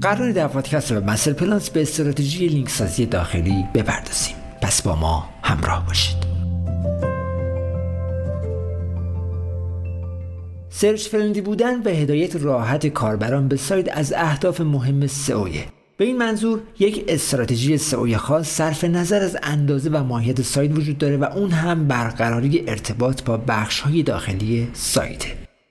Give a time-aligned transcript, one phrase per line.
[0.00, 4.36] قراره در پادکست Webmaster Plus به استراتژی لینک سازی داخلی بپردازیم.
[4.62, 6.16] پس با ما همراه باشید.
[10.70, 15.64] search friendly بودن و هدایت راحت کاربران به سایت از اهداف مهم سئویه
[15.96, 20.98] به این منظور یک استراتژی سئوی خاص صرف نظر از اندازه و ماهیت سایت وجود
[20.98, 25.24] داره و اون هم برقراری ارتباط با بخش های داخلی سایت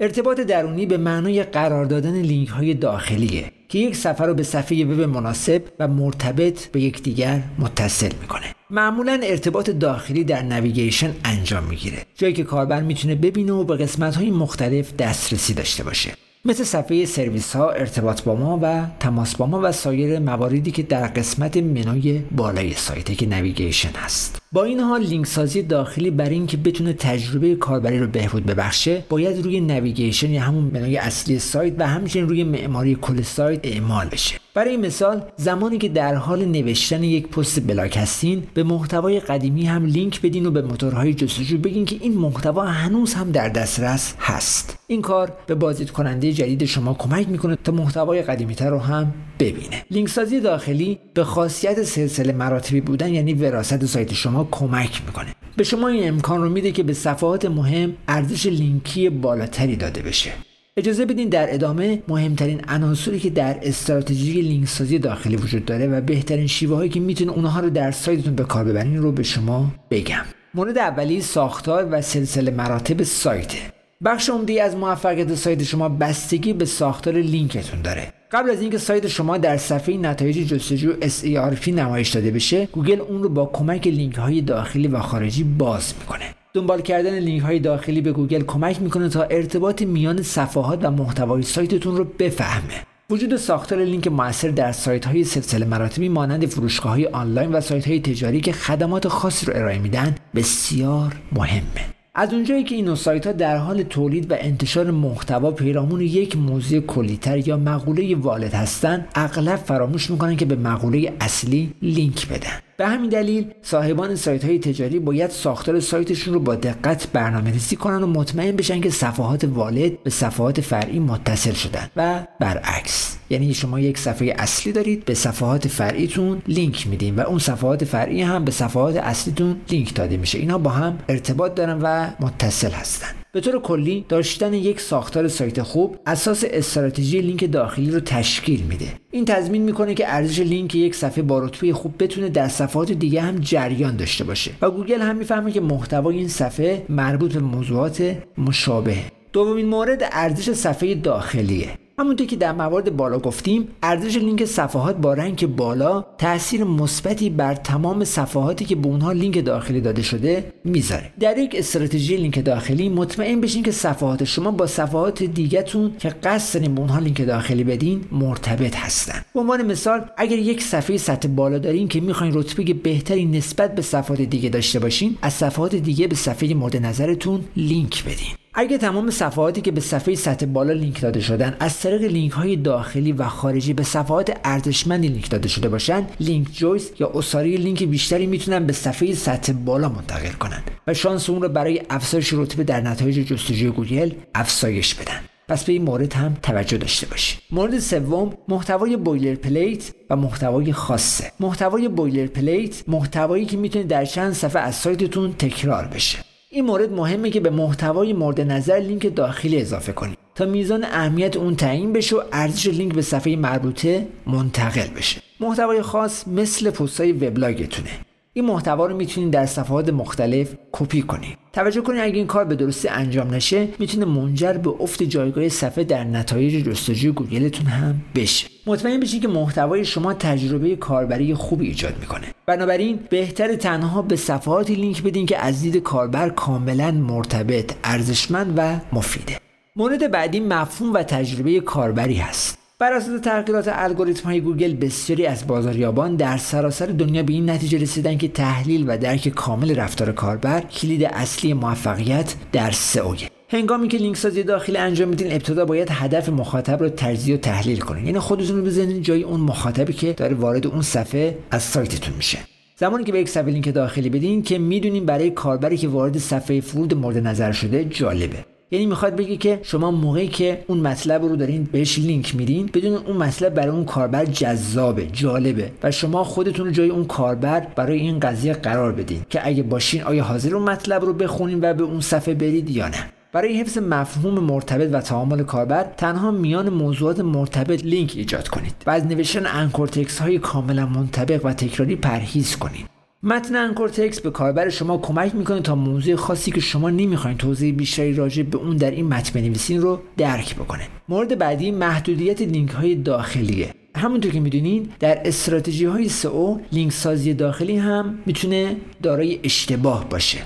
[0.00, 4.84] ارتباط درونی به معنای قرار دادن لینک های داخلیه که یک صفحه رو به صفحه
[4.84, 8.54] وب مناسب و مرتبط به یکدیگر متصل می‌کنه.
[8.70, 11.98] معمولا ارتباط داخلی در navigation انجام می‌گیره.
[12.14, 16.12] جایی که کاربر می‌تونه ببینه و به قسمت های مختلف دسترسی داشته باشه.
[16.44, 20.82] مثل صفحه سرویس ها ارتباط با ما و تماس با ما و سایر مواردی که
[20.82, 24.38] در قسمت منوی بالای سایت که navigation هست.
[24.52, 29.44] با این حال لینک سازی داخلی برای اینکه بتونه تجربه کاربری رو بهبود ببخشه باید
[29.44, 34.38] روی navigation یا همون منوی اصلی سایت و همچنین روی معماری کل سایت اعمال بشه.
[34.54, 39.84] برای مثال زمانی که در حال نوشتن یک پست بلاگ هستین به محتوای قدیمی هم
[39.84, 44.78] لینک بدین و به موتورهای جستجو بگین که این محتوا هنوز هم در دسترس هست.
[44.86, 49.14] این کار به بازدید کننده جدید شما کمک می‌کنه تا محتوای قدیمی تر رو هم
[49.40, 49.84] ببینه.
[49.90, 55.34] لینک سازی داخلی به خاصیت سلسله مراتبی بودن یعنی وراثت سایت شما کمک می‌کنه.
[55.56, 60.30] به شما این امکان رو میده که به صفحات مهم ارزش لینکی بالاتری داده بشه.
[60.76, 66.00] اجازه بدین در ادامه مهمترین عناصری که در استراتژی لینک سازی داخلی وجود داره و
[66.00, 69.72] بهترین شیوه هایی که می‌تونه اونها رو در سایتتون به کار ببرین رو به شما
[69.90, 70.24] بگم.
[70.54, 73.58] مورد اولی ساختار و سلسله مراتب سایته.
[74.04, 78.12] بخش عمده از موفقیت سایت شما بستگی به ساختار لینکتون داره.
[78.32, 83.22] قبل از اینکه سایت شما در صفحه نتایج جستجو SERP نمایش داده بشه گوگل اون
[83.22, 86.34] رو با کمک لینک های داخلی و خارجی باز می‌کنه.
[86.54, 91.42] دنبال کردن لینک های داخلی به گوگل کمک می‌کنه تا ارتباط میان صفحات و محتوای
[91.42, 92.74] سایتتون رو بفهمه.
[93.10, 97.88] وجود ساختار لینک موثر در سایت های سلسله مراتبی مانند فروشگاه های آنلاین و سایت
[97.88, 101.97] های تجاری که خدمات خاصی رو ارائه میدن بسیار مهمه.
[102.18, 106.80] از اونجایی که این سایت ها در حال تولید و انتشار محتوا پیرامون یک موضوع
[106.80, 112.67] کلیتر یا مقوله والد هستند اغلب فراموش می‌کنن که به مقوله اصلی لینک بدن.
[112.78, 117.76] به همین دلیل صاحبان سایت های تجاری باید ساختار سایتشون رو با دقت برنامه ریزی
[117.76, 123.16] کنن و مطمئن بشن که صفحات والد به صفحات فرعی متصل شدن و برعکس.
[123.30, 128.22] یعنی شما یک صفحه اصلی دارید به صفحات فرعیتون لینک میدین و اون صفحات فرعی
[128.22, 130.38] هم به صفحات اصلیتون لینک داده میشه.
[130.38, 133.08] اینا با هم ارتباط دارن و متصل هستن.
[133.32, 138.86] به طور کلی داشتن یک ساختار سایت خوب اساس استراتژی لینک داخلی رو تشکیل میده.
[139.10, 143.20] این تضمین می‌کنه که ارزش لینک یک صفحه با رتبه خوب بتونه در صفحات دیگه
[143.20, 148.16] هم جریان داشته باشه و گوگل هم می‌فهمه که محتوای این صفحه مربوط به موضوعات
[148.38, 148.96] مشابه.
[149.32, 151.68] دومین مورد ارزش صفحه داخلیه.
[151.98, 157.54] همونطور که در موارد بالا گفتیم ارزش لینک صفحات با rank بالا تاثیر مثبتی بر
[157.54, 161.12] تمام صفحاتی که به اونها لینک داخلی داده شده می‌ذاره.
[161.20, 166.58] در یک استراتژی لینک داخلی مطمئن بشین که صفحات شما با صفحات دیگهتون که قصد
[166.58, 169.20] دارین به اونها لینک داخلی بدین مرتبط هستن.
[169.34, 173.82] به عنوان مثال اگر یک صفحه سطح بالا دارین که می‌خواین رتبه بهتری نسبت به
[173.82, 178.37] صفحات دیگه داشته باشین از صفحات دیگه به صفحه مورد نظرتون لینک بدین.
[178.60, 182.56] اگه تمام صفحاتی که به صفحه سطح بالا لینک داده شدن از طریق لینک های
[182.56, 187.82] داخلی و خارجی به صفحات ارزشمندی لینک داده شده باشن link juice یا عصاره لینک
[187.82, 192.64] بیشتری می‌تونن به صفحه سطح بالا منتقل کنند و شانس اون رو برای افزایش رتبه
[192.64, 195.20] در نتایج جستجوی گوگل افزایش بدن.
[195.48, 197.38] پس به این مورد هم توجه داشته باشید.
[197.50, 201.32] مورد سوم محتوای boilerplate و محتوای خاصه.
[201.40, 206.18] محتوای boilerplate محتوایی که می‌تونه در چند صفحه از سایتتون تکرار بشه.
[206.50, 211.36] این مورد مهمه که به محتوای مورد نظر لینک داخلی اضافه کنید تا میزان اهمیت
[211.36, 215.20] اون تعیین بشه و ارزش لینک به صفحه مربوطه منتقل بشه.
[215.40, 217.90] محتوای خاص مثل پستای وبلاگتونه.
[218.38, 221.38] این محتوا رو می‌تونید در صفحات مختلف کپی کنید.
[221.52, 225.84] توجه کنید اگه این کار به درستی انجام نشه می‌تونه منجر به افت جایگاه صفحه
[225.84, 228.48] در نتایج جستجوی گوگلتون هم بشه.
[228.66, 232.26] مطمئن بشید که محتوای شما تجربه کاربری خوبی ایجاد می‌کنه.
[232.46, 238.76] بنابراین بهتره تنها به صفحاتی لینک بدین که از دید کاربر کاملا مرتبط ارزشمند و
[238.92, 239.36] مفیده.
[239.76, 242.57] مورد بعدی مفهوم و تجربه کاربری هست.
[242.80, 247.78] بر اساس تحقیقات الگوریتم های گوگل بسیاری از بازاریابان در سراسر دنیا به این نتیجه
[247.78, 253.98] رسیدن که تحلیل و درک کامل رفتار کاربر کلید اصلی موفقیت در سئویه هنگامی که
[253.98, 258.18] لینک سازی داخلی انجام میدین ابتدا باید هدف مخاطب رو تجزیه و تحلیل کنید یعنی
[258.18, 262.38] خودتون رو بزنید جای اون مخاطبی که داره وارد اون صفحه از سایتتون میشه.
[262.76, 266.60] زمانی که به یک صفحه لینک داخلی بدین که می‌دونیم برای کاربری که وارد صفحه
[266.60, 268.57] فرود مورد نظر شده جالبه.
[268.70, 272.94] یعنی می‌خواد بگه که شما موقعی که اون مطلب رو دارین بهش لینک میدین بدون
[272.94, 277.98] اون مطلب برای اون کاربر جذابه جالبه و شما خودتون رو جای اون کاربر برای
[277.98, 281.82] این قضیه قرار بدین که اگه باشین آیا حاضر اون مطلب رو بخونین و به
[281.82, 283.10] اون صفحه برید یا نه.
[283.32, 288.90] برای حفظ مفهوم مرتبط و تعامل کاربر تنها میان موضوعات مرتبط لینک ایجاد کنید و
[288.90, 292.97] از نوشتن anchor text های کاملا منطبق و تکراری پرهیز کنید.
[293.22, 297.74] متن anchor text به کاربر شما کمک می‌کنه تا موضوع خاصی که شما نمی‌خواین توضیح
[297.74, 300.88] بیشتری راجع به اون در این متن بنویسین رو درک بکنه.
[301.08, 303.74] مورد بعدی محدودیت لینک های داخلیه.
[303.96, 310.38] همونطور که می‌دونین در استراتژی های سئو لینک سازی داخلی هم می‌تونه دارای اشتباه باشه.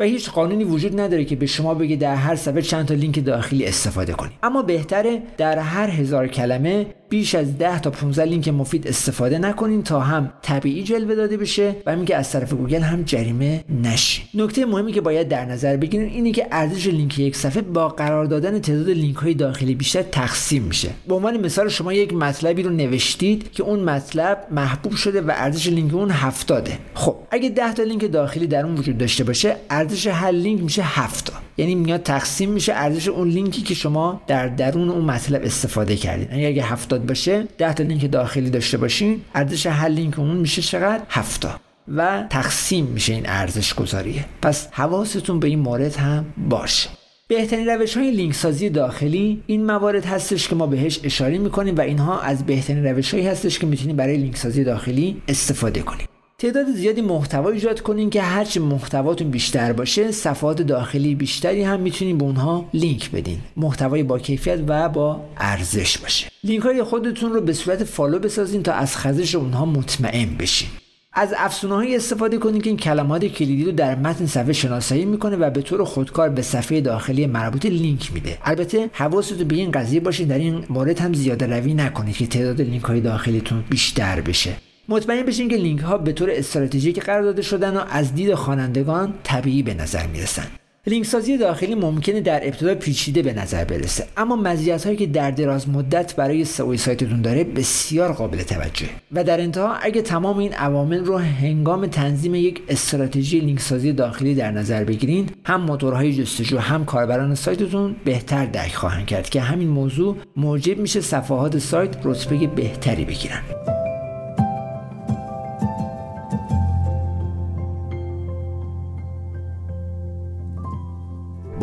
[0.00, 3.24] و هیچ قانونی وجود نداره که به شما بگه در هر صفحه چند تا لینک
[3.24, 8.48] داخلی استفاده کنید اما بهتره در هر هزار کلمه بیش از 10 تا 15 لینک
[8.48, 12.80] مفید استفاده نکنین تا هم طبیعی جلوه داده بشه و همین که از طرف گوگل
[12.80, 17.36] هم جریمه نشین نکته مهمی که باید در نظر بگیرین اینه که ارزش لینک یک
[17.36, 20.88] صفحه با قرار دادن تعداد لینک های داخلی بیشتر تقسیم میشه.
[21.08, 25.68] به عنوان مثال شما یک مطلبی رو نوشتید که اون مطلب محبوب شده و ارزش
[25.68, 30.06] لینک اون 70 خب اگه 10 تا لینک داخلی در اون وجود داشته باشه ارزش
[30.06, 34.90] هر لینک میشه 7 یعنی میاد تقسیم میشه ارزش اون لینکی که شما در درون
[34.90, 39.66] اون مطلب استفاده کردید یعنی اگه 70 باشه 10 تا لینک داخلی داشته باشین ارزش
[39.66, 44.24] هر لینک اون میشه چقدر؟ 70 و تقسیم میشه این ارزش گذاریه.
[44.42, 46.90] پس حواستون به این مورد هم باشه.
[47.28, 51.80] بهترین روش های لینک سازی داخلی این موارد هستش که ما بهش اشاره می‌کنیم و
[51.80, 56.06] اینها از بهترین روش هایی هستش که می‌تونیم برای لینک سازی داخلی استفاده کنیم.
[56.38, 62.18] تعداد زیادی محتوا ایجاد کنین که هرچی محتواتون بیشتر باشه صفحات داخلی بیشتری هم می‌تونین
[62.18, 63.38] به اونها لینک بدین.
[63.56, 66.26] محتوای با کیفیت و با ارزش باشه.
[66.44, 70.68] لینک های خودتون رو به صورت follow بسازین تا از خزش اونها مطمئن بشین.
[71.12, 75.36] از افزونه های استفاده کنید که این کلمات کلیدی رو در متن صفحه شناسایی می‌کنه
[75.36, 78.38] و به طور خودکار به صفحه داخلی مربوطه لینک میده.
[78.44, 82.60] البته حواستون به این قضیه باشید در این مورد هم زیاده روی نکنید که تعداد
[82.60, 84.56] لینک های داخلیتون بیشتر بشه.
[84.88, 89.14] مطمئن بشین که لینک ها به طور استراتژیک قرار داده شدن و از دید خوانندگان
[89.24, 90.46] طبیعی به نظر می‌رسن.
[90.86, 95.30] لینک سازی داخلی ممکنه در ابتدا پیچیده به نظر برسه اما مزیت هایی که در
[95.30, 100.52] دراز مدت برای سئو سایتتون داره بسیار قابل توجه و در انتها اگه تمام این
[100.52, 106.58] عوامل رو هنگام تنظیم یک استراتژی لینک سازی داخلی در نظر بگیرین هم موتورهای جستجو
[106.58, 112.46] هم کاربران سایتتون بهتر درک خواهند کرد که همین موضوع موجب میشه صفحات سایت رتبه
[112.46, 113.73] بهتری بگیرن.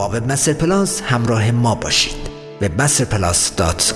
[0.02, 2.30] با وب مستر پلاس همراه ما باشید.
[2.60, 2.70] به
[3.02, 3.96] پلاس دات